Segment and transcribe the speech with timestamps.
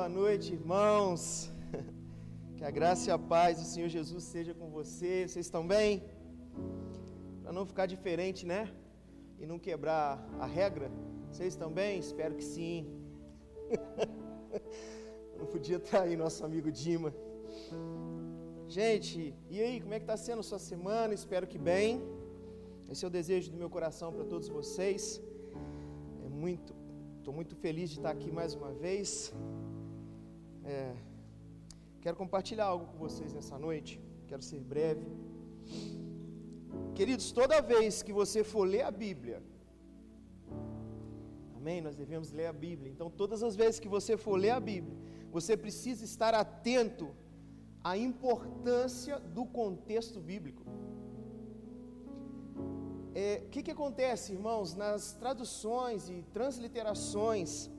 [0.00, 1.22] boa noite, irmãos.
[2.56, 5.30] Que a graça e a paz do Senhor Jesus seja com vocês.
[5.30, 6.02] Vocês estão bem?
[7.42, 8.60] Para não ficar diferente, né?
[9.38, 10.08] E não quebrar
[10.44, 10.88] a regra.
[11.30, 11.92] Vocês estão bem?
[11.98, 12.78] Espero que sim.
[15.38, 17.12] Não podia trair nosso amigo Dima.
[18.78, 21.12] Gente, e aí, como é que está sendo a sua semana?
[21.22, 22.02] Espero que bem.
[22.90, 25.22] Esse é o desejo do meu coração para todos vocês.
[26.26, 26.74] É muito,
[27.18, 29.32] estou muito feliz de estar aqui mais uma vez.
[30.64, 30.94] É,
[32.00, 34.00] quero compartilhar algo com vocês nessa noite.
[34.28, 35.06] Quero ser breve.
[36.94, 39.42] Queridos, toda vez que você for ler a Bíblia,
[41.56, 41.80] amém?
[41.80, 42.90] Nós devemos ler a Bíblia.
[42.90, 44.96] Então, todas as vezes que você for ler a Bíblia,
[45.30, 47.10] você precisa estar atento
[47.82, 50.64] à importância do contexto bíblico.
[53.10, 57.70] O é, que, que acontece, irmãos, nas traduções e transliterações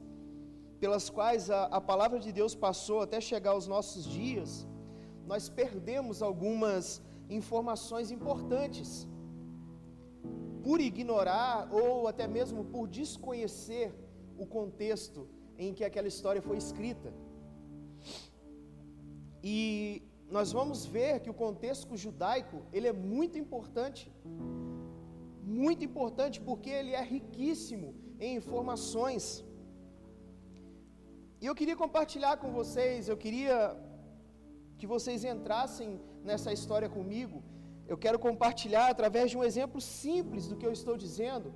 [0.81, 4.51] pelas quais a, a palavra de Deus passou até chegar aos nossos dias,
[5.31, 7.01] nós perdemos algumas
[7.39, 8.89] informações importantes
[10.65, 13.87] por ignorar ou até mesmo por desconhecer
[14.43, 15.21] o contexto
[15.57, 17.09] em que aquela história foi escrita.
[19.43, 20.01] E
[20.37, 24.03] nós vamos ver que o contexto judaico, ele é muito importante.
[25.63, 27.89] Muito importante porque ele é riquíssimo
[28.19, 29.23] em informações.
[31.41, 33.55] E eu queria compartilhar com vocês, eu queria
[34.79, 37.37] que vocês entrassem nessa história comigo.
[37.91, 41.51] Eu quero compartilhar através de um exemplo simples do que eu estou dizendo,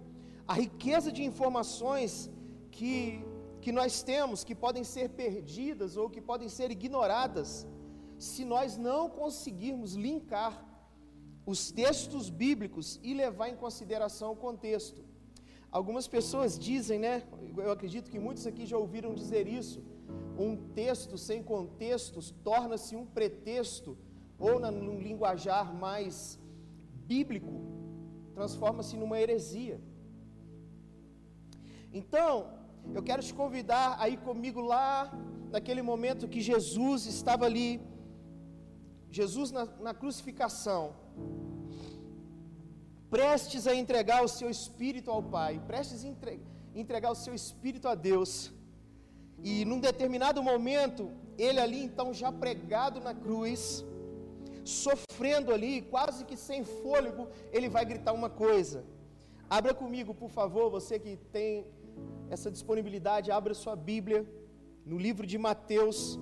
[0.48, 2.32] a riqueza de informações
[2.72, 3.24] que,
[3.62, 7.68] que nós temos, que podem ser perdidas ou que podem ser ignoradas
[8.18, 10.54] se nós não conseguirmos linkar
[11.46, 15.05] os textos bíblicos e levar em consideração o contexto.
[15.78, 17.14] Algumas pessoas dizem, né?
[17.66, 19.80] Eu acredito que muitos aqui já ouviram dizer isso.
[20.46, 23.98] Um texto sem contextos torna-se um pretexto,
[24.40, 26.40] ou num linguajar mais
[27.12, 27.54] bíblico,
[28.38, 29.78] transforma-se numa heresia.
[32.00, 32.32] Então,
[32.98, 35.12] eu quero te convidar a ir comigo lá,
[35.52, 37.70] naquele momento que Jesus estava ali
[39.12, 40.84] Jesus na, na crucificação,
[43.10, 46.42] prestes a entregar o seu espírito ao Pai, prestes a entre,
[46.74, 48.52] entregar o seu espírito a Deus.
[49.44, 53.86] E num determinado momento, ele ali então já pregado na cruz,
[54.64, 58.84] sofrendo ali, quase que sem fôlego, ele vai gritar uma coisa.
[59.50, 61.68] Abra comigo, por favor, você que tem
[62.30, 64.28] essa disponibilidade, abra sua Bíblia
[64.86, 66.20] no livro de Mateus,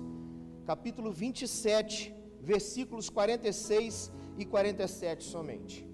[0.66, 5.93] capítulo 27, versículos 46 e 47 somente.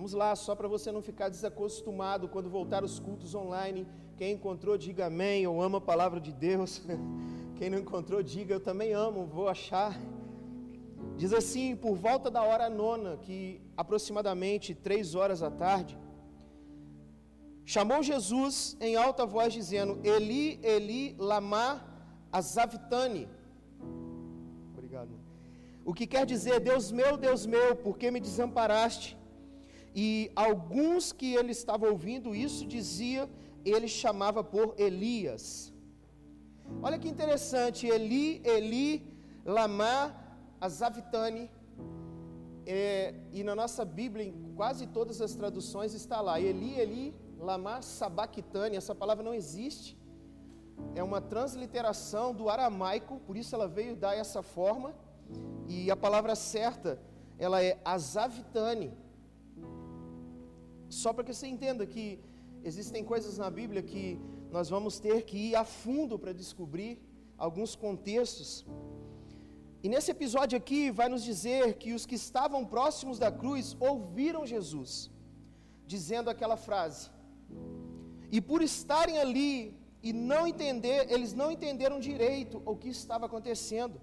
[0.00, 3.86] Vamos lá, só para você não ficar desacostumado quando voltar os cultos online.
[4.16, 5.42] Quem encontrou, diga amém.
[5.42, 6.80] Eu amo a palavra de Deus.
[7.56, 10.00] Quem não encontrou, diga eu também amo, vou achar.
[11.18, 15.98] Diz assim: por volta da hora nona, que aproximadamente três horas da tarde,
[17.66, 21.84] chamou Jesus em alta voz, dizendo: Eli, Eli, lama
[22.32, 23.28] Azavitani.
[24.72, 25.10] Obrigado.
[25.84, 29.19] O que quer dizer, Deus meu, Deus meu, por que me desamparaste?
[29.94, 33.28] E alguns que ele estava ouvindo isso dizia,
[33.64, 35.72] ele chamava por Elias.
[36.82, 39.06] Olha que interessante, Eli, Eli,
[39.44, 40.14] lama
[40.60, 41.50] Azavitani.
[42.66, 47.82] É, e na nossa Bíblia, em quase todas as traduções está lá, Eli, Eli, lama
[47.82, 48.76] sabachthani.
[48.76, 49.98] Essa palavra não existe
[50.94, 54.94] é uma transliteração do aramaico, por isso ela veio dar essa forma,
[55.68, 56.98] e a palavra certa,
[57.38, 58.92] ela é azavitane.
[60.90, 62.18] Só para que você entenda que
[62.64, 64.18] existem coisas na Bíblia que
[64.50, 66.92] nós vamos ter que ir a fundo para descobrir
[67.38, 68.66] alguns contextos.
[69.82, 74.44] E nesse episódio aqui vai nos dizer que os que estavam próximos da cruz ouviram
[74.44, 75.10] Jesus
[75.86, 77.08] dizendo aquela frase.
[78.30, 79.52] E por estarem ali
[80.02, 84.00] e não entender, eles não entenderam direito o que estava acontecendo.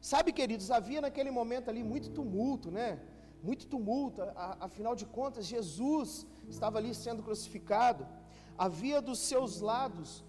[0.00, 3.00] Sabe, queridos, havia naquele momento ali muito tumulto, né?
[3.46, 4.20] Muito tumulto,
[4.68, 8.02] afinal de contas, Jesus estava ali sendo crucificado.
[8.66, 10.24] Havia dos seus lados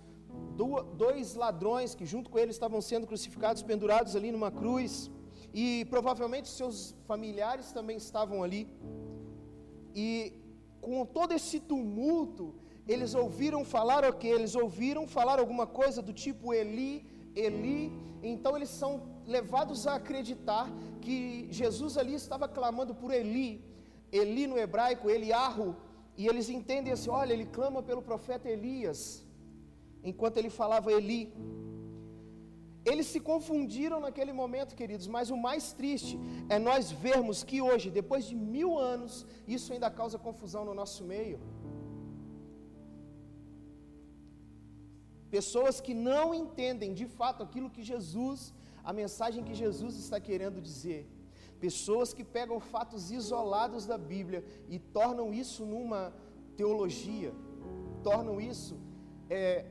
[0.60, 0.68] do,
[1.04, 5.10] dois ladrões que, junto com ele, estavam sendo crucificados, pendurados ali numa cruz.
[5.64, 6.75] E provavelmente seus
[7.12, 8.64] familiares também estavam ali.
[9.96, 10.10] E
[10.80, 12.54] com todo esse tumulto,
[12.88, 14.28] eles ouviram falar o que?
[14.28, 16.94] Eles ouviram falar alguma coisa do tipo Eli,
[17.45, 17.92] Eli,
[18.24, 18.92] então eles são
[19.36, 20.66] levados a acreditar
[21.01, 23.50] que Jesus ali estava clamando por Eli,
[24.12, 25.69] Eli no hebraico, Eliarro,
[26.18, 29.01] e eles entendem assim: olha, ele clama pelo profeta Elias.
[30.10, 31.22] enquanto ele falava Eli.
[32.89, 36.18] Eles se confundiram naquele momento, queridos, mas o mais triste
[36.48, 39.25] é nós vermos que hoje, depois de mil anos,
[39.56, 41.38] isso ainda causa confusão no nosso meio.
[45.29, 48.53] Pessoas que não entendem de fato aquilo que Jesus,
[48.83, 51.01] a mensagem que Jesus está querendo dizer.
[51.59, 56.13] Pessoas que pegam fatos isolados da Bíblia e tornam isso numa
[56.56, 57.33] teologia,
[58.03, 58.75] tornam isso
[59.29, 59.65] é,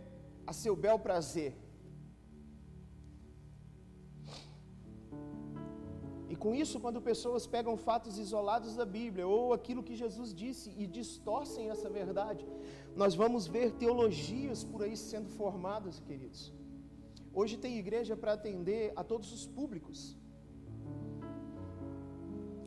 [0.47, 1.53] a seu bel prazer.
[6.29, 10.69] E com isso, quando pessoas pegam fatos isolados da Bíblia ou aquilo que Jesus disse
[10.77, 12.45] e distorcem essa verdade,
[12.97, 16.51] nós vamos ver teologias por aí sendo formadas, queridos.
[17.33, 20.17] Hoje tem igreja para atender a todos os públicos.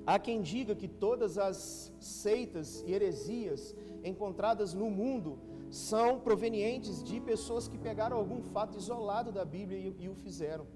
[0.06, 5.40] Há quem diga que todas as seitas e heresias encontradas no mundo
[5.72, 10.68] são provenientes de pessoas que pegaram algum fato isolado da Bíblia e, e o fizeram.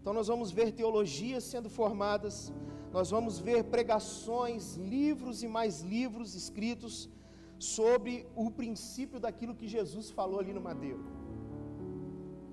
[0.00, 2.52] Então nós vamos ver teologias sendo formadas,
[2.92, 7.08] nós vamos ver pregações, livros e mais livros escritos
[7.58, 11.04] sobre o princípio daquilo que Jesus falou ali no madeiro.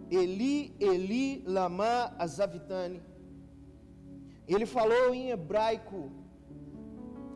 [0.09, 3.01] Eli, Eli, lama azavitani.
[4.47, 6.11] Ele falou em hebraico,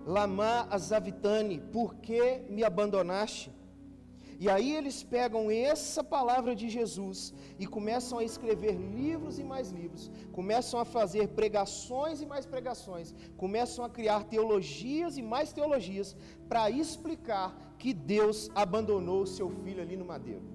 [0.06, 3.52] lama azavitani, por que me abandonaste?
[4.44, 9.72] E aí eles pegam essa palavra de Jesus e começam a escrever livros e mais
[9.72, 16.16] livros, começam a fazer pregações e mais pregações, começam a criar teologias e mais teologias
[16.48, 17.48] para explicar
[17.80, 20.46] que Deus abandonou o seu filho ali no madeiro.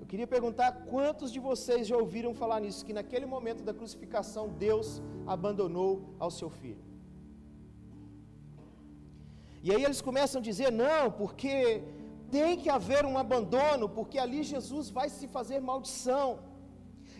[0.00, 4.44] Eu queria perguntar quantos de vocês já ouviram falar nisso, que naquele momento da crucificação
[4.66, 6.84] Deus abandonou ao seu filho.
[9.66, 11.82] E aí eles começam a dizer: não, porque
[12.30, 16.28] tem que haver um abandono, porque ali Jesus vai se fazer maldição.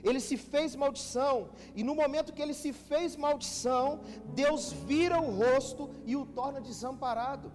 [0.09, 1.37] Ele se fez maldição,
[1.75, 4.01] e no momento que ele se fez maldição,
[4.43, 7.51] Deus vira o rosto e o torna desamparado.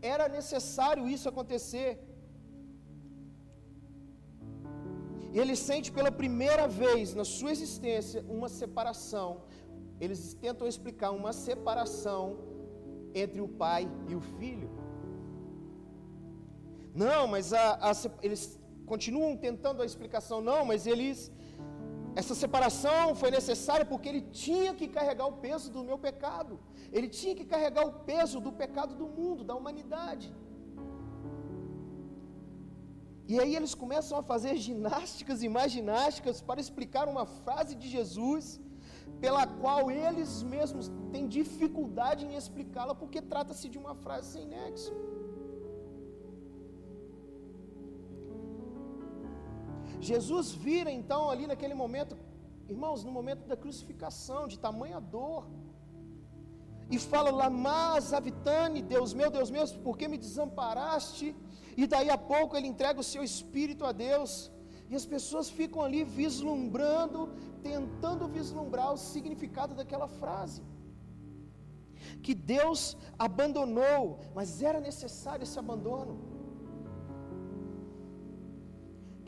[0.00, 1.90] Era necessário isso acontecer.
[5.40, 9.28] Ele sente pela primeira vez na sua existência uma separação.
[10.00, 12.22] Eles tentam explicar uma separação
[13.14, 14.68] entre o pai e o filho.
[16.94, 17.92] Não, mas a, a,
[18.22, 21.32] eles continuam tentando a explicação, não, mas eles.
[22.14, 26.60] Essa separação foi necessária porque ele tinha que carregar o peso do meu pecado.
[26.92, 30.28] Ele tinha que carregar o peso do pecado do mundo, da humanidade.
[33.32, 37.88] E aí eles começam a fazer ginásticas e mais ginásticas para explicar uma frase de
[37.88, 38.60] Jesus,
[39.22, 44.92] pela qual eles mesmos têm dificuldade em explicá-la, porque trata-se de uma frase sem nexo.
[50.00, 52.16] Jesus vira então ali naquele momento,
[52.68, 55.46] irmãos, no momento da crucificação, de tamanha dor,
[56.90, 61.34] e fala: Lamaz avitane, Deus meu, Deus meu, por que me desamparaste?
[61.76, 64.50] E daí a pouco ele entrega o seu espírito a Deus,
[64.90, 67.20] e as pessoas ficam ali vislumbrando,
[67.62, 70.62] tentando vislumbrar o significado daquela frase.
[72.22, 76.31] Que Deus abandonou, mas era necessário esse abandono.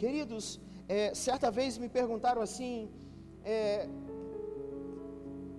[0.05, 2.91] Queridos, é, certa vez me perguntaram assim,
[3.43, 3.89] é,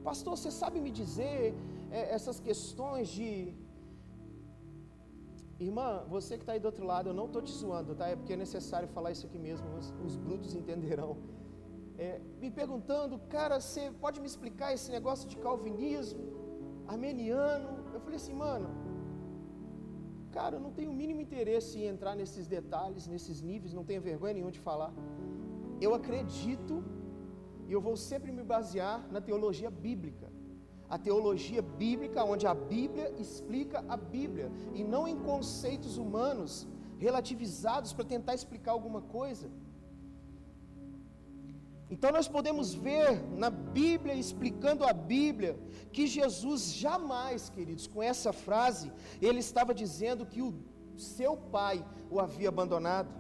[0.08, 1.56] pastor, você sabe me dizer
[1.92, 3.30] é, essas questões de.
[5.68, 8.06] Irmã, você que está aí do outro lado, eu não estou te zoando, tá?
[8.14, 11.12] É porque é necessário falar isso aqui mesmo, os, os brutos entenderão.
[11.98, 16.24] É, me perguntando, cara, você pode me explicar esse negócio de calvinismo,
[16.88, 17.70] armeniano?
[17.96, 18.70] Eu falei assim, mano,
[20.38, 24.02] Cara, eu não tenho o mínimo interesse em entrar nesses detalhes, nesses níveis, não tenho
[24.02, 24.92] vergonha nenhuma de falar.
[25.86, 26.84] Eu acredito
[27.68, 30.28] e eu vou sempre me basear na teologia bíblica.
[30.90, 36.68] A teologia bíblica, onde a Bíblia explica a Bíblia, e não em conceitos humanos
[37.06, 39.50] relativizados para tentar explicar alguma coisa.
[41.90, 45.60] Então nós podemos ver na Bíblia, explicando a Bíblia,
[45.92, 50.54] que Jesus jamais, queridos, com essa frase, ele estava dizendo que o
[50.98, 53.14] seu pai o havia abandonado.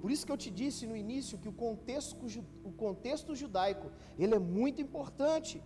[0.00, 2.16] Por isso que eu te disse no início que o contexto,
[2.64, 5.62] o contexto judaico, ele é muito importante.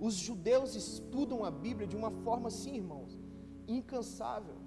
[0.00, 3.18] Os judeus estudam a Bíblia de uma forma assim, irmãos,
[3.66, 4.63] incansável.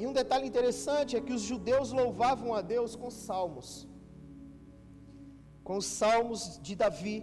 [0.00, 3.68] E um detalhe interessante é que os judeus louvavam a Deus com salmos,
[5.64, 7.16] com os salmos de Davi,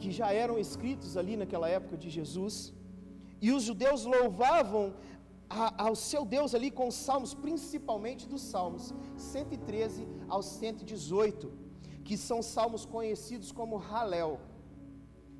[0.00, 2.72] que já eram escritos ali naquela época de Jesus.
[3.44, 4.84] E os judeus louvavam
[5.48, 11.52] a, ao seu Deus ali com os salmos, principalmente dos salmos 113 ao 118,
[12.04, 14.32] que são salmos conhecidos como Halel.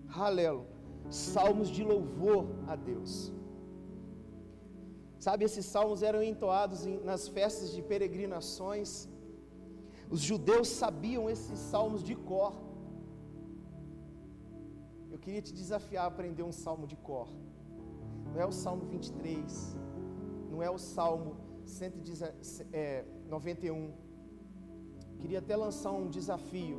[0.09, 0.67] Halel,
[1.09, 3.33] salmos de louvor a Deus.
[5.25, 9.07] Sabe, esses salmos eram entoados em, nas festas de peregrinações.
[10.15, 12.55] Os judeus sabiam esses salmos de cor.
[15.11, 17.29] Eu queria te desafiar a aprender um salmo de cor.
[18.33, 19.77] Não é o Salmo 23,
[20.51, 21.37] não é o Salmo
[21.67, 22.65] 191.
[22.73, 23.05] É,
[25.21, 26.79] queria até lançar um desafio.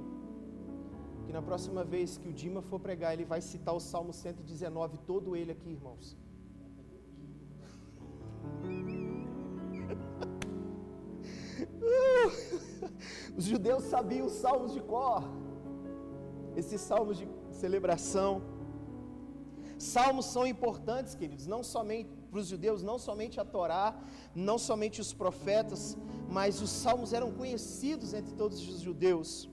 [1.26, 4.98] Que na próxima vez que o Dima for pregar, ele vai citar o Salmo 119,
[5.00, 6.18] todo ele aqui, irmãos.
[13.38, 15.24] Os judeus sabiam os salmos de cor,
[16.56, 18.42] esses salmos de celebração.
[19.78, 24.00] Salmos são importantes, queridos, não somente para os judeus, não somente a Torá,
[24.36, 25.98] não somente os profetas,
[26.30, 29.50] mas os salmos eram conhecidos entre todos os judeus.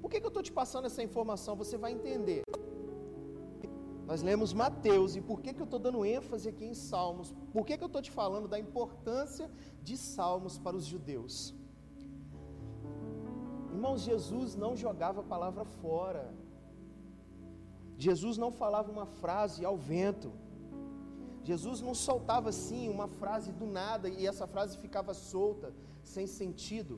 [0.00, 1.56] Por que, que eu estou te passando essa informação?
[1.56, 2.42] Você vai entender.
[4.06, 7.34] Nós lemos Mateus, e por que, que eu estou dando ênfase aqui em Salmos?
[7.52, 9.50] Por que, que eu estou te falando da importância
[9.82, 11.54] de Salmos para os judeus?
[13.78, 16.22] Irmãos, Jesus não jogava a palavra fora.
[18.04, 20.30] Jesus não falava uma frase ao vento.
[21.50, 25.68] Jesus não soltava assim uma frase do nada e essa frase ficava solta,
[26.14, 26.94] sem sentido.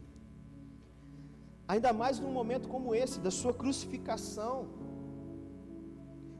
[1.72, 4.56] Ainda mais num momento como esse, da sua crucificação.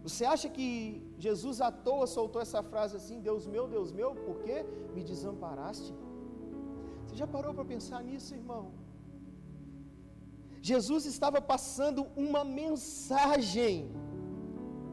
[0.07, 0.67] Você acha que
[1.27, 4.57] Jesus à toa soltou essa frase assim: Deus meu, Deus meu, por que
[4.95, 5.93] me desamparaste?
[7.05, 8.65] Você já parou para pensar nisso, irmão?
[10.61, 13.91] Jesus estava passando uma mensagem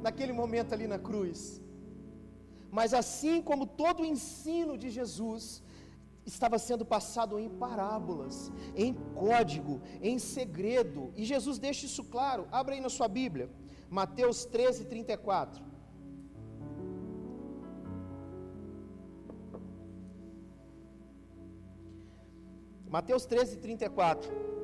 [0.01, 1.61] naquele momento ali na cruz.
[2.71, 5.63] Mas assim como todo o ensino de Jesus
[6.25, 12.47] estava sendo passado em parábolas, em código, em segredo, e Jesus deixa isso claro.
[12.51, 13.49] Abra aí na sua Bíblia.
[13.89, 15.63] Mateus 13, 34.
[22.89, 24.56] Mateus 13, 34.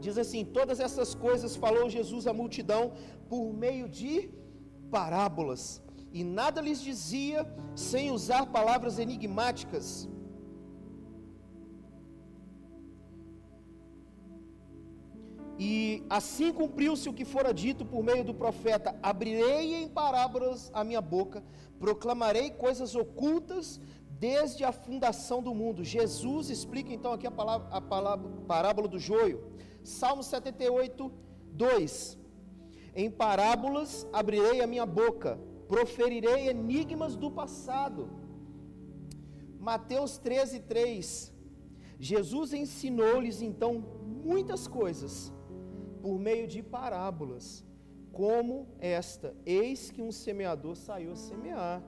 [0.00, 2.92] Diz assim: Todas essas coisas falou Jesus à multidão
[3.28, 4.30] por meio de
[4.90, 10.08] parábolas, e nada lhes dizia sem usar palavras enigmáticas
[15.58, 20.84] E assim cumpriu-se o que fora dito por meio do profeta: Abrirei em parábolas a
[20.84, 21.42] minha boca,
[21.80, 25.82] proclamarei coisas ocultas desde a fundação do mundo.
[25.82, 29.52] Jesus explica então aqui a, palavra, a palavra, parábola do joio.
[29.82, 31.12] Salmo 78,
[31.52, 32.18] 2:
[32.94, 38.08] Em parábolas abrirei a minha boca, proferirei enigmas do passado.
[39.58, 41.32] Mateus 13, 3:
[41.98, 43.84] Jesus ensinou-lhes então
[44.24, 45.32] muitas coisas
[46.00, 47.64] por meio de parábolas,
[48.12, 51.82] como esta: Eis que um semeador saiu a semear.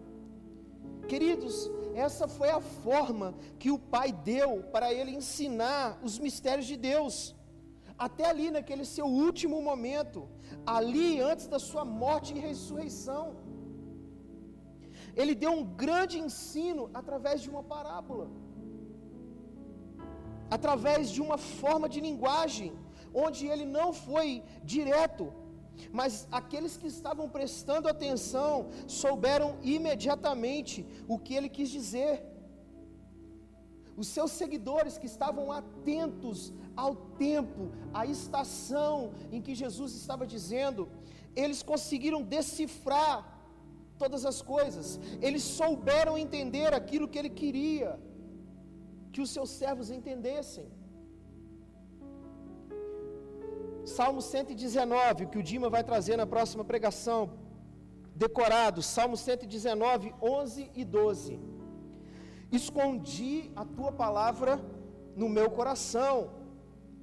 [1.09, 6.76] Queridos, essa foi a forma que o Pai deu para ele ensinar os mistérios de
[6.76, 7.35] Deus.
[8.07, 10.21] Até ali, naquele seu último momento,
[10.76, 13.25] ali antes da sua morte e ressurreição.
[15.21, 18.26] Ele deu um grande ensino através de uma parábola,
[20.57, 22.71] através de uma forma de linguagem
[23.25, 24.28] onde ele não foi
[24.75, 25.25] direto,
[25.99, 28.52] mas aqueles que estavam prestando atenção
[28.87, 32.14] souberam imediatamente o que ele quis dizer.
[34.00, 36.38] Os seus seguidores que estavam atentos
[36.82, 36.94] ao
[37.26, 37.62] tempo,
[38.00, 38.94] à estação
[39.34, 40.82] em que Jesus estava dizendo,
[41.42, 43.16] eles conseguiram decifrar
[44.02, 44.88] todas as coisas,
[45.26, 47.90] eles souberam entender aquilo que ele queria
[49.12, 50.66] que os seus servos entendessem.
[53.96, 57.20] Salmo 119, que o Dima vai trazer na próxima pregação,
[58.25, 61.40] decorado, Salmo 119, 11 e 12.
[62.60, 64.52] Escondi a tua palavra
[65.20, 66.14] no meu coração,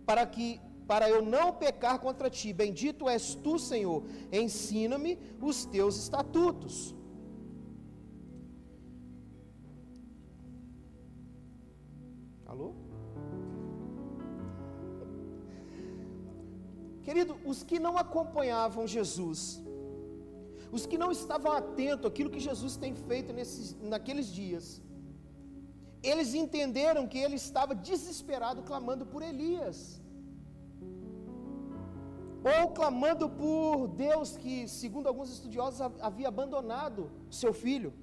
[0.07, 0.47] para que
[0.91, 2.49] para eu não pecar contra ti.
[2.63, 3.99] Bendito és tu, Senhor.
[4.41, 5.11] Ensina-me
[5.49, 6.75] os teus estatutos.
[12.51, 12.69] Alô?
[17.05, 19.61] Querido, os que não acompanhavam Jesus,
[20.71, 24.81] os que não estavam atentos àquilo que Jesus tem feito nesses, naqueles dias,
[26.03, 30.01] eles entenderam que ele estava desesperado clamando por Elias,
[32.55, 37.93] ou clamando por Deus que, segundo alguns estudiosos, havia abandonado seu filho.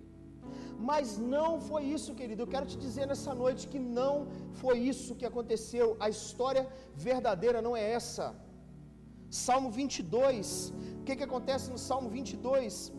[0.78, 2.42] Mas não foi isso, querido.
[2.42, 4.26] Eu quero te dizer nessa noite que não
[4.60, 5.96] foi isso que aconteceu.
[5.98, 8.26] A história verdadeira não é essa.
[9.30, 10.72] Salmo 22.
[11.00, 12.92] O que, que acontece no Salmo 22?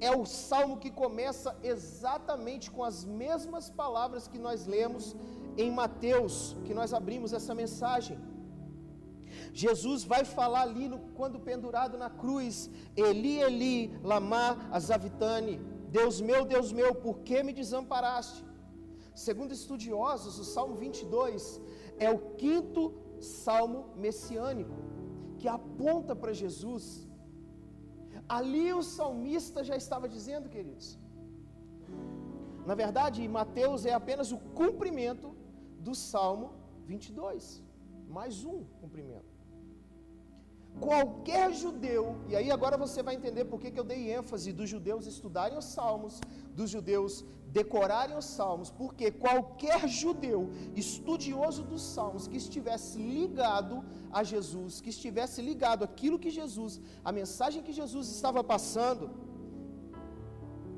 [0.00, 5.14] É o salmo que começa exatamente com as mesmas palavras que nós lemos
[5.56, 8.18] em Mateus, que nós abrimos essa mensagem.
[9.52, 16.44] Jesus vai falar ali no, quando pendurado na cruz, Eli, Eli, lama azavitane, Deus meu,
[16.44, 18.44] Deus meu, por que me desamparaste?
[19.14, 21.60] Segundo estudiosos, o Salmo 22
[21.98, 24.76] é o quinto salmo messiânico
[25.38, 27.09] que aponta para Jesus.
[28.38, 30.88] Ali o salmista já estava dizendo, queridos.
[32.68, 35.28] Na verdade, Mateus é apenas o cumprimento
[35.86, 36.48] do Salmo
[36.86, 37.60] 22,
[38.08, 39.39] mais um cumprimento.
[40.78, 45.06] Qualquer judeu, e aí agora você vai entender por que eu dei ênfase dos judeus
[45.06, 46.20] estudarem os salmos,
[46.54, 47.24] dos judeus
[47.58, 54.90] decorarem os salmos, porque qualquer judeu estudioso dos salmos que estivesse ligado a Jesus, que
[54.96, 59.10] estivesse ligado àquilo que Jesus, a mensagem que Jesus estava passando,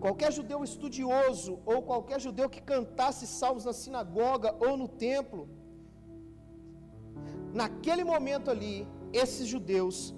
[0.01, 5.49] qualquer judeu estudioso ou qualquer judeu que cantasse salmos na sinagoga ou no templo,
[7.53, 8.77] naquele momento ali,
[9.13, 10.15] esses judeus,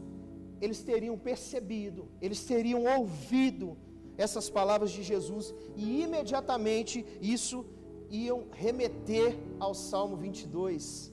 [0.60, 3.76] eles teriam percebido, eles teriam ouvido
[4.16, 7.66] essas palavras de Jesus e imediatamente isso
[8.10, 11.12] iam remeter ao Salmo 22.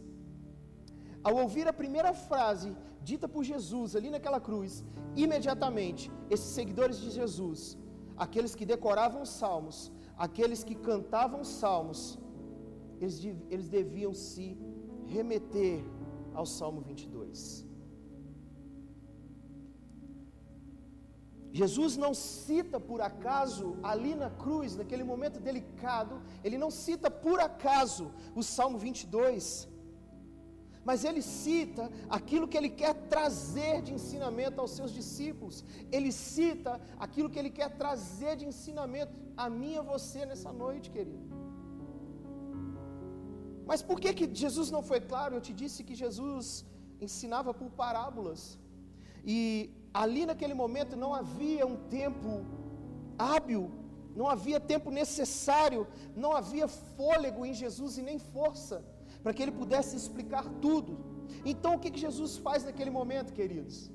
[1.23, 4.83] Ao ouvir a primeira frase dita por Jesus ali naquela cruz,
[5.15, 7.77] imediatamente esses seguidores de Jesus,
[8.15, 12.19] aqueles que decoravam os salmos, aqueles que cantavam os salmos,
[12.99, 13.17] eles,
[13.49, 14.57] eles deviam se
[15.07, 15.83] remeter
[16.33, 17.70] ao Salmo 22.
[21.59, 27.39] Jesus não cita por acaso, ali na cruz, naquele momento delicado, ele não cita por
[27.39, 29.67] acaso o Salmo 22,
[30.83, 36.79] mas ele cita aquilo que ele quer trazer de ensinamento aos seus discípulos, ele cita
[36.97, 41.27] aquilo que ele quer trazer de ensinamento a mim e a você nessa noite, querido.
[43.65, 45.35] Mas por que, que Jesus não foi claro?
[45.35, 46.65] Eu te disse que Jesus
[46.99, 48.41] ensinava por parábolas,
[49.23, 52.45] e ali naquele momento não havia um tempo
[53.17, 53.63] hábil,
[54.15, 58.83] não havia tempo necessário, não havia fôlego em Jesus e nem força
[59.21, 60.93] para que ele pudesse explicar tudo.
[61.45, 63.91] Então o que, que Jesus faz naquele momento, queridos?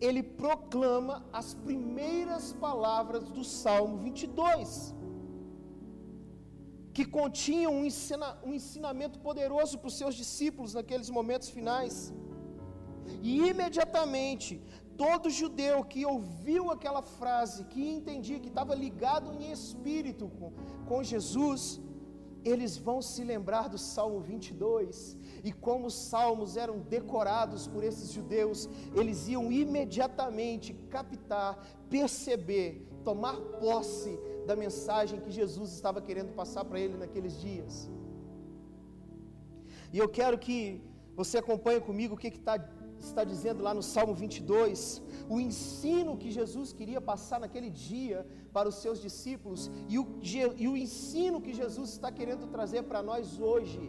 [0.00, 4.94] Ele proclama as primeiras palavras do Salmo 22,
[6.96, 12.12] que continham um, ensina, um ensinamento poderoso para os seus discípulos naqueles momentos finais.
[13.22, 14.60] E imediatamente,
[14.96, 20.52] todo judeu que ouviu aquela frase, que entendia que estava ligado em espírito com,
[20.88, 21.80] com Jesus,
[22.44, 28.10] eles vão se lembrar do Salmo 22, e como os salmos eram decorados por esses
[28.10, 36.64] judeus, eles iam imediatamente captar, perceber, tomar posse da mensagem que Jesus estava querendo passar
[36.64, 37.90] para ele naqueles dias.
[39.92, 40.80] E eu quero que
[41.14, 42.56] você acompanhe comigo o que está
[43.10, 48.68] está dizendo lá no Salmo 22, o ensino que Jesus queria passar naquele dia para
[48.68, 50.06] os seus discípulos e o,
[50.62, 53.82] e o ensino que Jesus está querendo trazer para nós hoje.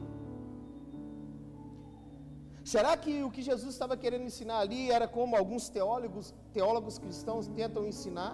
[2.73, 7.47] Será que o que Jesus estava querendo ensinar ali era como alguns teólogos, teólogos cristãos
[7.47, 8.33] tentam ensinar?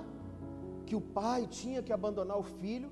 [0.85, 2.91] Que o pai tinha que abandonar o filho?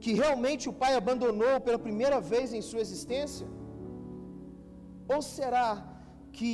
[0.00, 3.46] Que realmente o pai abandonou pela primeira vez em sua existência?
[5.14, 5.68] Ou será
[6.36, 6.52] que,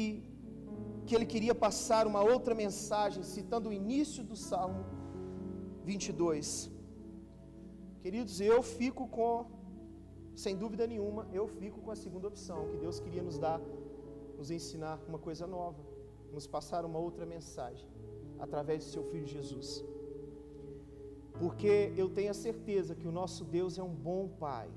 [1.06, 4.82] que ele queria passar uma outra mensagem, citando o início do Salmo
[5.84, 6.70] 22?
[8.02, 9.46] Queridos, eu fico com,
[10.34, 13.60] sem dúvida nenhuma, eu fico com a segunda opção, que Deus queria nos dar,
[14.38, 15.82] nos ensinar uma coisa nova,
[16.32, 17.88] nos passar uma outra mensagem,
[18.38, 19.84] através de seu Filho Jesus.
[21.40, 24.68] Porque eu tenho a certeza que o nosso Deus é um bom Pai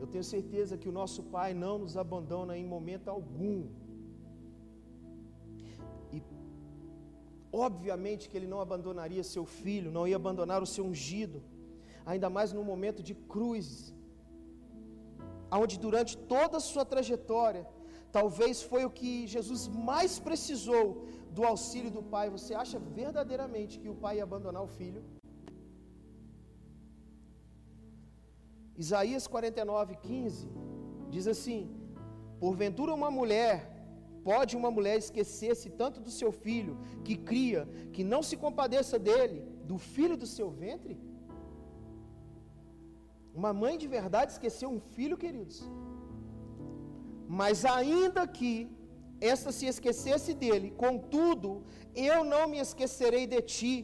[0.00, 3.58] eu tenho certeza que o nosso Pai não nos abandona em momento algum.
[6.16, 6.22] E,
[7.66, 11.42] obviamente, que Ele não abandonaria seu filho, não ia abandonar o seu ungido,
[12.06, 13.68] ainda mais no momento de cruz,
[15.62, 17.66] onde durante toda a sua trajetória,
[18.18, 20.84] talvez foi o que Jesus mais precisou
[21.36, 22.26] do auxílio do Pai.
[22.30, 25.02] Você acha verdadeiramente que o Pai ia abandonar o filho?
[28.84, 30.48] Isaías 49, 15
[31.14, 31.60] diz assim:
[32.42, 33.56] Porventura uma mulher
[34.28, 36.74] pode uma mulher esquecer-se tanto do seu filho,
[37.06, 37.62] que cria,
[37.94, 39.38] que não se compadeça dele,
[39.70, 40.94] do filho do seu ventre?
[43.40, 45.58] Uma mãe de verdade esqueceu um filho, queridos.
[47.40, 48.52] Mas ainda que
[49.32, 51.50] esta se esquecesse dele, contudo,
[51.94, 53.74] eu não me esquecerei de ti.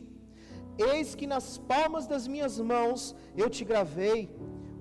[0.92, 4.20] Eis que nas palmas das minhas mãos eu te gravei,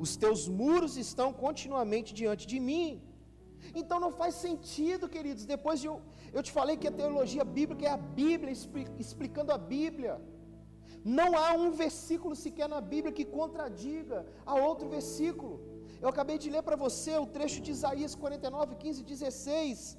[0.03, 2.89] os teus muros estão continuamente diante de mim.
[3.79, 5.45] Então não faz sentido, queridos.
[5.55, 5.95] Depois de eu,
[6.37, 8.53] eu te falei que a teologia bíblica é a Bíblia
[9.05, 10.15] explicando a Bíblia.
[11.19, 14.19] Não há um versículo sequer na Bíblia que contradiga
[14.51, 15.55] a outro versículo.
[16.03, 19.97] Eu acabei de ler para você o trecho de Isaías 49, 15 16.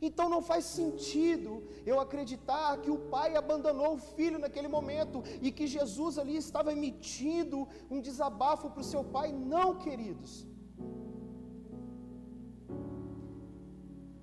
[0.00, 5.50] Então não faz sentido eu acreditar que o pai abandonou o filho naquele momento e
[5.50, 9.32] que Jesus ali estava emitindo um desabafo para o seu pai.
[9.32, 10.46] Não, queridos.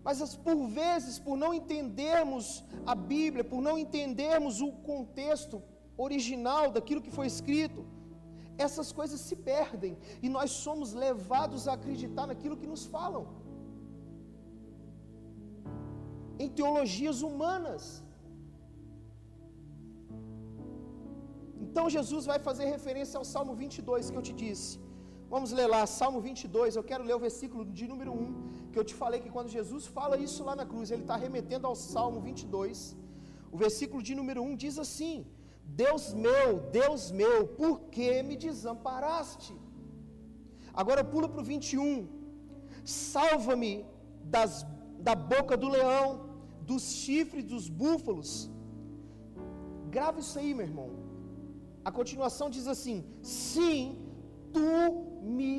[0.03, 5.63] Mas por vezes, por não entendermos a Bíblia, por não entendermos o contexto
[5.97, 7.85] original daquilo que foi escrito,
[8.57, 13.42] essas coisas se perdem e nós somos levados a acreditar naquilo que nos falam.
[16.43, 17.83] Em teologias humanas.
[21.65, 24.73] Então Jesus vai fazer referência ao Salmo 22 que eu te disse.
[25.33, 26.75] Vamos ler lá, Salmo 22.
[26.79, 28.25] Eu quero ler o versículo de número 1,
[28.71, 31.65] que eu te falei que quando Jesus fala isso lá na cruz, ele está remetendo
[31.69, 32.95] ao Salmo 22.
[33.53, 35.15] O versículo de número 1 diz assim:
[35.83, 36.49] Deus meu,
[36.81, 39.53] Deus meu, por que me desamparaste?
[40.81, 42.07] Agora eu pulo para o 21.
[42.83, 43.73] Salva-me
[45.07, 46.07] da boca do leão,
[46.69, 48.31] dos chifres dos búfalos.
[49.95, 50.89] Grava isso aí, meu irmão.
[51.89, 53.79] A continuação diz assim: Sim,
[54.57, 54.69] tu
[55.39, 55.53] me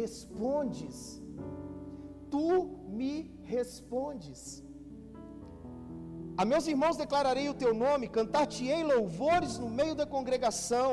[0.00, 0.96] respondes.
[2.32, 2.48] Tu
[3.00, 3.12] me
[3.56, 4.40] respondes.
[6.40, 10.90] A meus irmãos declararei o teu nome, cantar-te-ei louvores no meio da congregação.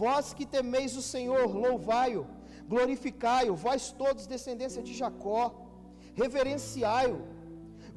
[0.00, 2.26] Vós que temeis o Senhor, louvai-o,
[2.72, 5.42] glorificai-o, vós todos descendência de Jacó,
[6.22, 7.18] reverenciai-o.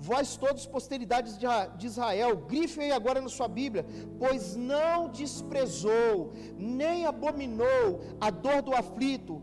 [0.07, 1.33] Vós todos posteridades
[1.79, 3.85] de Israel, grifem agora na sua Bíblia,
[4.21, 7.85] pois não desprezou, nem abominou
[8.19, 9.41] a dor do aflito,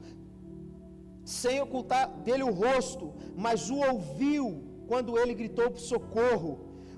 [1.25, 3.07] sem ocultar dele o rosto,
[3.45, 4.47] mas o ouviu
[4.91, 6.53] quando ele gritou por socorro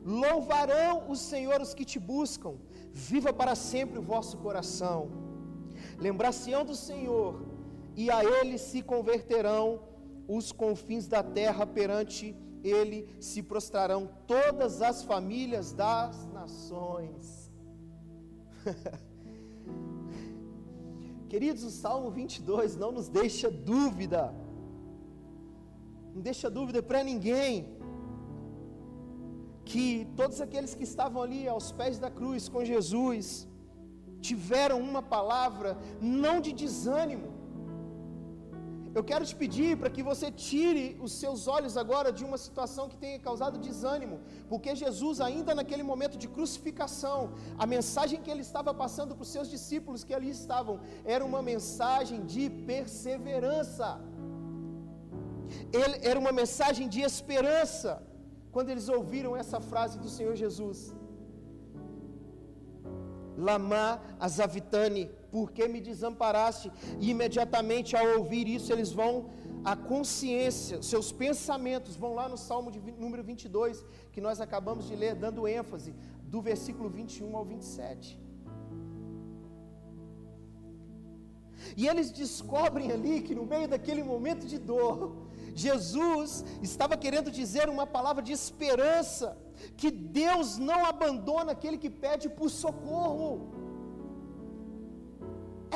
[0.04, 2.54] Louvarão o Senhor os que te buscam,
[2.92, 5.10] viva para sempre o vosso coração.
[5.98, 7.42] Lembrar-se-ão do Senhor,
[7.94, 9.80] e a ele se converterão
[10.26, 17.50] os confins da terra, perante ele se prostrarão todas as famílias das nações.
[21.28, 24.34] Queridos, o Salmo 22 não nos deixa dúvida,
[26.14, 27.80] não deixa dúvida para ninguém
[29.64, 33.48] que todos aqueles que estavam ali aos pés da cruz com Jesus
[34.20, 37.31] tiveram uma palavra não de desânimo.
[38.98, 42.88] Eu quero te pedir para que você tire os seus olhos agora de uma situação
[42.90, 44.16] que tenha causado desânimo,
[44.50, 47.18] porque Jesus, ainda naquele momento de crucificação,
[47.64, 50.76] a mensagem que ele estava passando para os seus discípulos que ali estavam
[51.16, 53.88] era uma mensagem de perseverança,
[55.80, 57.90] ele, era uma mensagem de esperança
[58.54, 60.78] quando eles ouviram essa frase do Senhor Jesus.
[63.48, 66.70] Lama azavitane, por que me desamparaste?
[67.00, 69.12] E imediatamente ao ouvir isso, eles vão,
[69.64, 74.96] a consciência, seus pensamentos vão lá no Salmo de número 22, que nós acabamos de
[75.02, 75.94] ler, dando ênfase,
[76.34, 78.20] do versículo 21 ao 27.
[81.76, 84.98] E eles descobrem ali que no meio daquele momento de dor,
[85.54, 89.36] Jesus estava querendo dizer uma palavra de esperança,
[89.76, 93.61] que Deus não abandona aquele que pede por socorro.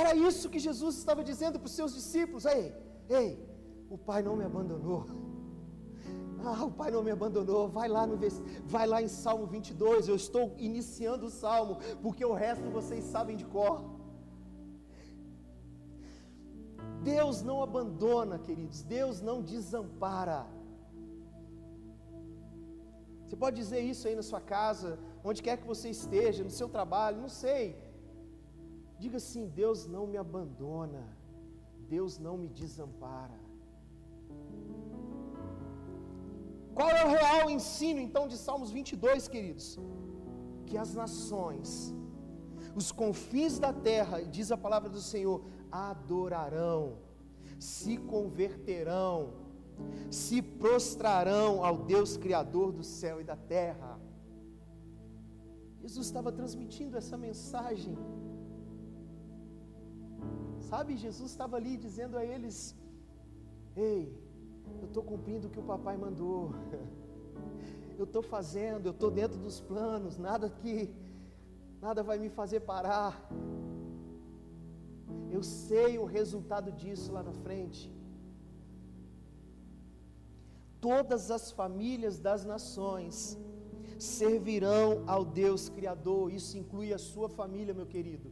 [0.03, 2.75] Era isso que Jesus estava dizendo para os seus discípulos: ei,
[3.09, 3.29] ei,
[3.89, 5.07] o Pai não me abandonou.
[6.45, 7.63] Ah, o Pai não me abandonou.
[7.77, 8.17] Vai lá, no,
[8.67, 10.09] vai lá em Salmo 22.
[10.09, 13.79] Eu estou iniciando o Salmo, porque o resto vocês sabem de cor.
[17.03, 20.47] Deus não abandona, queridos, Deus não desampara.
[23.25, 26.69] Você pode dizer isso aí na sua casa, onde quer que você esteja, no seu
[26.69, 27.65] trabalho, não sei.
[28.99, 31.05] Diga assim: Deus não me abandona,
[31.89, 33.39] Deus não me desampara.
[36.75, 39.79] Qual é o real ensino então de Salmos 22, queridos?
[40.67, 41.95] Que as nações,
[42.75, 46.99] os confins da terra, diz a palavra do Senhor, adorarão,
[47.59, 49.47] se converterão
[50.11, 53.99] se prostrarão ao Deus Criador do céu e da terra.
[55.81, 57.97] Jesus estava transmitindo essa mensagem.
[60.71, 62.75] Sabe, Jesus estava ali dizendo a eles:
[63.75, 64.03] Ei,
[64.81, 66.51] eu estou cumprindo o que o papai mandou.
[67.99, 70.95] Eu estou fazendo, eu estou dentro dos planos, nada que,
[71.81, 73.27] nada vai me fazer parar.
[75.31, 77.91] Eu sei o resultado disso lá na frente
[80.87, 83.37] todas as famílias das nações
[83.99, 86.33] servirão ao Deus Criador.
[86.33, 88.31] Isso inclui a sua família, meu querido.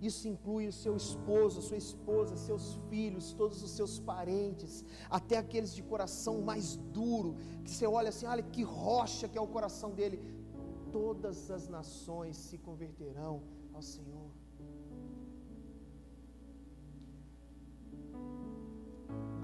[0.00, 5.74] Isso inclui o seu esposo, sua esposa, seus filhos, todos os seus parentes, até aqueles
[5.74, 9.92] de coração mais duro, que você olha assim, olha que rocha que é o coração
[9.92, 10.20] dele.
[10.92, 14.25] Todas as nações se converterão ao Senhor.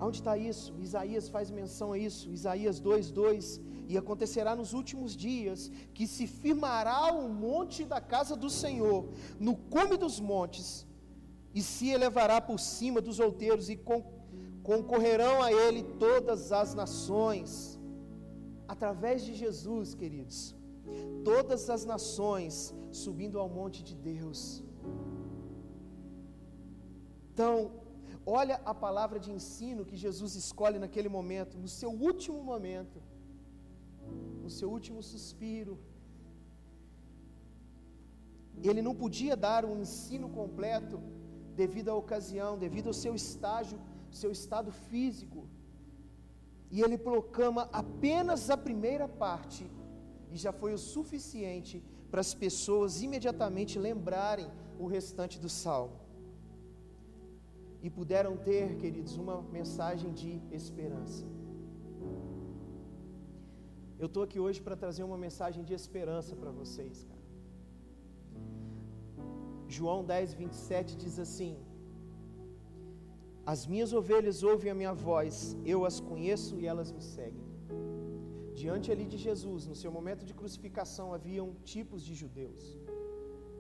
[0.07, 0.75] Onde está isso?
[0.81, 3.61] Isaías faz menção a isso, Isaías 2:2.
[3.91, 9.01] E acontecerá nos últimos dias que se firmará o monte da casa do Senhor
[9.38, 10.87] no cume dos montes,
[11.55, 13.77] e se elevará por cima dos outeiros, e
[14.71, 17.51] concorrerão a ele todas as nações.
[18.75, 20.55] Através de Jesus, queridos,
[21.31, 24.62] todas as nações subindo ao monte de Deus.
[27.33, 27.82] Então,
[28.25, 33.03] Olha a palavra de ensino que Jesus escolhe naquele momento, no seu último momento,
[34.43, 35.79] no seu último suspiro.
[38.63, 41.01] Ele não podia dar um ensino completo
[41.57, 43.79] devido à ocasião, devido ao seu estágio,
[44.11, 45.49] seu estado físico.
[46.71, 49.69] E ele proclama apenas a primeira parte,
[50.31, 56.02] e já foi o suficiente para as pessoas imediatamente lembrarem o restante do salmo
[57.87, 61.25] e puderam ter, queridos, uma mensagem de esperança.
[64.03, 67.23] Eu estou aqui hoje para trazer uma mensagem de esperança para vocês, cara.
[69.77, 71.53] João 10, 27 diz assim:
[73.53, 75.35] As minhas ovelhas ouvem a minha voz,
[75.75, 77.47] eu as conheço e elas me seguem.
[78.62, 82.64] Diante ali de Jesus, no seu momento de crucificação, haviam tipos de judeus.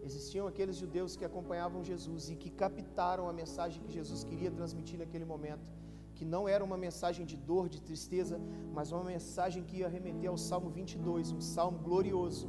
[0.08, 4.98] Existiam aqueles judeus que acompanhavam Jesus e que captaram a mensagem que Jesus queria transmitir
[5.02, 5.68] naquele momento,
[6.16, 8.36] que não era uma mensagem de dor, de tristeza,
[8.76, 12.48] mas uma mensagem que ia remeter ao Salmo 22, um salmo glorioso.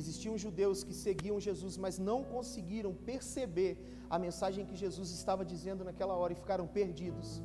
[0.00, 3.72] Existiam judeus que seguiam Jesus, mas não conseguiram perceber
[4.14, 7.42] a mensagem que Jesus estava dizendo naquela hora e ficaram perdidos.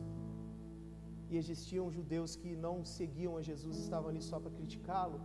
[1.30, 5.20] E existiam judeus que não seguiam a Jesus, estavam ali só para criticá-lo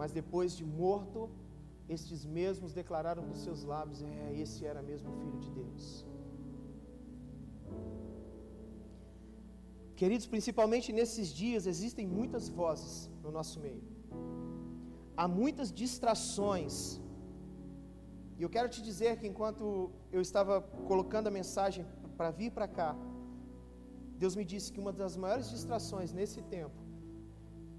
[0.00, 1.20] mas depois de morto,
[1.94, 5.84] estes mesmos declararam com seus lábios: É, esse era mesmo o Filho de Deus.
[10.00, 13.82] Queridos, principalmente nesses dias, existem muitas vozes no nosso meio,
[15.20, 16.74] há muitas distrações.
[18.38, 19.64] E eu quero te dizer que enquanto
[20.16, 20.54] eu estava
[20.90, 21.84] colocando a mensagem
[22.18, 22.90] para vir para cá,
[24.22, 26.79] Deus me disse que uma das maiores distrações nesse tempo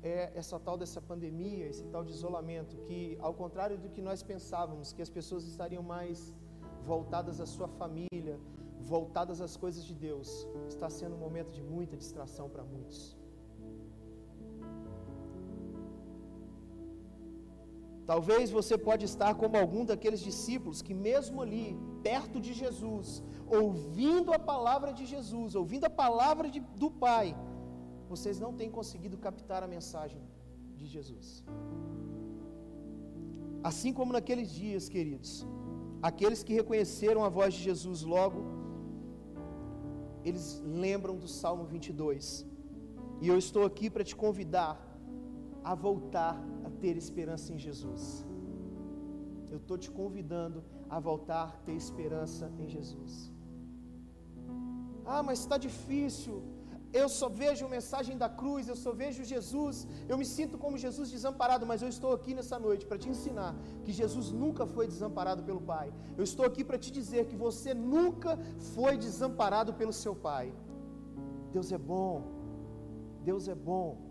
[0.04, 4.24] é essa tal dessa pandemia, esse tal de isolamento, que ao contrário do que nós
[4.24, 6.34] pensávamos, que as pessoas estariam mais
[6.84, 8.40] voltadas à sua família,
[8.82, 13.16] voltadas às coisas de Deus, está sendo um momento de muita distração para muitos.
[18.12, 24.34] Talvez você pode estar como algum daqueles discípulos que mesmo ali, perto de Jesus, ouvindo
[24.34, 27.36] a palavra de Jesus, ouvindo a palavra de, do Pai,
[28.14, 30.22] vocês não têm conseguido captar a mensagem
[30.80, 31.28] de Jesus.
[33.70, 35.32] Assim como naqueles dias, queridos,
[36.10, 38.42] aqueles que reconheceram a voz de Jesus logo,
[40.30, 40.46] eles
[40.86, 42.46] lembram do Salmo 22.
[43.22, 44.74] E eu estou aqui para te convidar
[45.64, 46.36] a voltar
[46.68, 48.04] a ter esperança em Jesus.
[49.52, 53.14] Eu estou te convidando a voltar a ter esperança em Jesus.
[55.06, 56.36] Ah, mas está difícil
[56.94, 60.78] eu só vejo a mensagem da cruz, eu só vejo Jesus, eu me sinto como
[60.78, 64.88] Jesus desamparado, mas eu estou aqui nessa noite para te ensinar que Jesus nunca foi
[64.88, 65.94] desamparado pelo Pai.
[66.18, 68.38] Eu estou aqui para te dizer que você nunca
[68.76, 70.54] foi desamparado pelo seu Pai.
[71.52, 72.24] Deus é bom,
[73.24, 74.11] Deus é bom.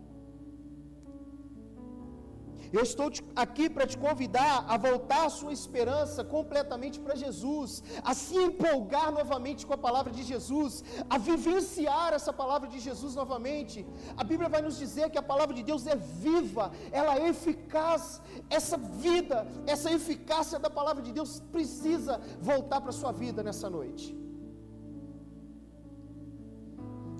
[2.73, 8.13] Eu estou aqui para te convidar a voltar a sua esperança completamente para Jesus, a
[8.13, 13.85] se empolgar novamente com a palavra de Jesus, a vivenciar essa palavra de Jesus novamente.
[14.15, 18.21] A Bíblia vai nos dizer que a palavra de Deus é viva, ela é eficaz.
[18.49, 23.69] Essa vida, essa eficácia da palavra de Deus precisa voltar para a sua vida nessa
[23.69, 24.30] noite.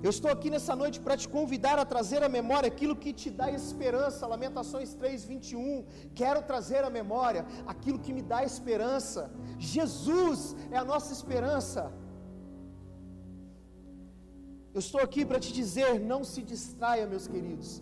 [0.06, 3.30] Eu estou aqui nessa noite para te convidar a trazer à memória aquilo que te
[3.40, 4.26] dá esperança.
[4.32, 5.84] Lamentações 3, 21.
[6.20, 9.30] Quero trazer à memória aquilo que me dá esperança.
[9.58, 11.82] Jesus é a nossa esperança.
[14.74, 17.80] Eu estou aqui para te dizer: não se distraia, meus queridos.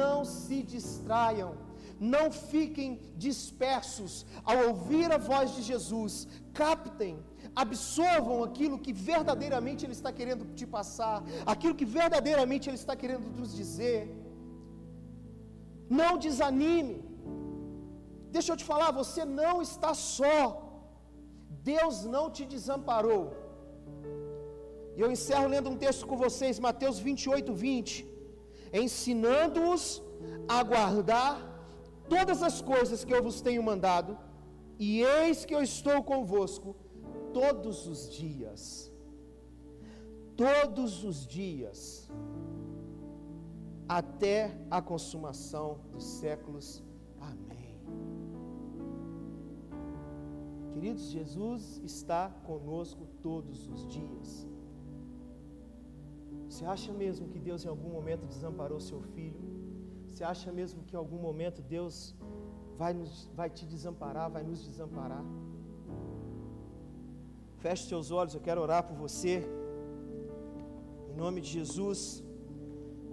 [0.00, 1.52] Não se distraiam.
[2.00, 6.26] Não fiquem dispersos ao ouvir a voz de Jesus.
[6.52, 7.14] Captem
[7.64, 11.16] absorvam aquilo que verdadeiramente Ele está querendo te passar,
[11.54, 14.00] aquilo que verdadeiramente Ele está querendo nos dizer.
[16.00, 16.96] Não desanime.
[18.36, 20.40] Deixa eu te falar, você não está só.
[21.74, 23.24] Deus não te desamparou.
[24.96, 28.06] E eu encerro lendo um texto com vocês, Mateus 28, 20.
[28.84, 29.84] Ensinando-os
[30.56, 31.32] a guardar
[32.14, 34.12] todas as coisas que eu vos tenho mandado,
[34.86, 36.68] e eis que eu estou convosco
[37.32, 38.90] todos os dias.
[40.36, 42.10] Todos os dias.
[43.88, 46.82] Até a consumação dos séculos.
[47.20, 47.74] Amém.
[50.72, 54.46] Queridos, Jesus está conosco todos os dias.
[56.48, 59.40] Você acha mesmo que Deus em algum momento desamparou seu filho?
[60.06, 62.14] Você acha mesmo que em algum momento Deus
[62.76, 65.24] vai, nos, vai te desamparar, vai nos desamparar?
[67.62, 69.34] Feche seus olhos, eu quero orar por você.
[71.10, 72.00] Em nome de Jesus.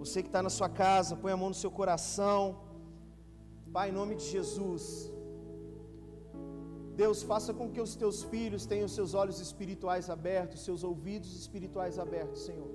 [0.02, 2.40] Você que está na sua casa, põe a mão no seu coração.
[3.76, 4.84] Pai, em nome de Jesus.
[7.02, 11.98] Deus, faça com que os teus filhos tenham seus olhos espirituais abertos, seus ouvidos espirituais
[11.98, 12.70] abertos, Senhor.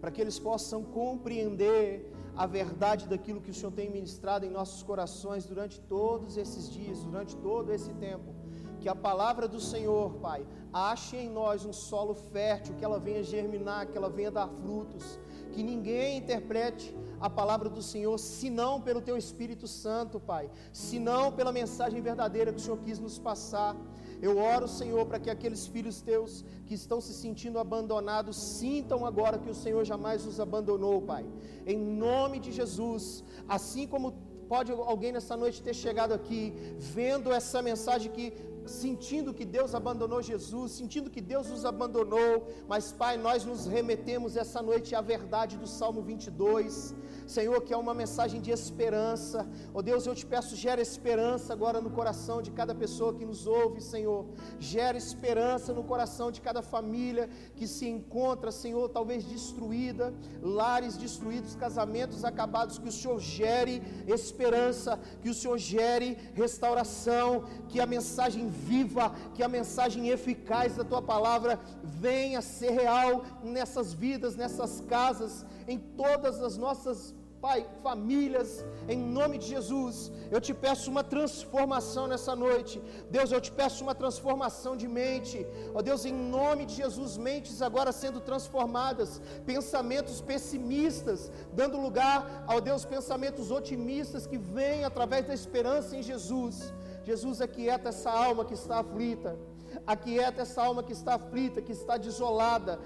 [0.00, 4.82] Para que eles possam compreender a verdade daquilo que o Senhor tem ministrado em nossos
[4.82, 8.41] corações durante todos esses dias, durante todo esse tempo.
[8.82, 13.22] Que a palavra do Senhor, Pai, ache em nós um solo fértil, que ela venha
[13.22, 15.20] germinar, que ela venha dar frutos,
[15.52, 21.52] que ninguém interprete a palavra do Senhor, senão pelo Teu Espírito Santo, Pai, senão pela
[21.52, 23.76] mensagem verdadeira que o Senhor quis nos passar.
[24.20, 29.38] Eu oro, Senhor, para que aqueles filhos teus que estão se sentindo abandonados sintam agora
[29.38, 31.24] que o Senhor jamais os abandonou, Pai.
[31.64, 34.12] Em nome de Jesus, assim como
[34.48, 40.22] pode alguém nessa noite ter chegado aqui, vendo essa mensagem que sentindo que Deus abandonou
[40.22, 45.56] Jesus, sentindo que Deus nos abandonou, mas Pai, nós nos remetemos essa noite à verdade
[45.56, 46.94] do Salmo 22,
[47.26, 49.48] Senhor, que é uma mensagem de esperança.
[49.72, 53.46] Oh Deus, eu te peço, gera esperança agora no coração de cada pessoa que nos
[53.46, 54.26] ouve, Senhor.
[54.58, 61.54] Gera esperança no coração de cada família que se encontra, Senhor, talvez destruída, lares destruídos,
[61.54, 68.48] casamentos acabados, que o Senhor gere esperança, que o Senhor gere restauração, que a mensagem
[68.52, 75.44] viva, que a mensagem eficaz da tua palavra venha ser real nessas vidas, nessas casas,
[75.66, 82.06] em todas as nossas Pai, famílias, em nome de Jesus, eu te peço uma transformação
[82.06, 82.80] nessa noite.
[83.10, 85.44] Deus, eu te peço uma transformação de mente.
[85.74, 92.44] Ó oh, Deus, em nome de Jesus, mentes agora sendo transformadas, pensamentos pessimistas, dando lugar,
[92.46, 96.72] ó oh, Deus, pensamentos otimistas que vêm através da esperança em Jesus.
[97.04, 99.38] Jesus, aquieta essa alma que está aflita,
[99.86, 102.78] aquieta essa alma que está aflita, que está desolada,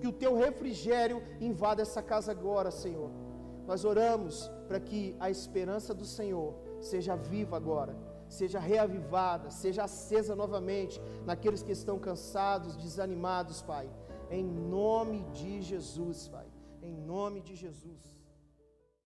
[0.00, 3.10] que o teu refrigério invada essa casa agora, Senhor.
[3.66, 7.96] Nós oramos para que a esperança do Senhor seja viva agora,
[8.28, 13.88] seja reavivada, seja acesa novamente naqueles que estão cansados, desanimados, Pai.
[14.30, 16.46] Em nome de Jesus, Pai.
[16.82, 18.11] Em nome de Jesus.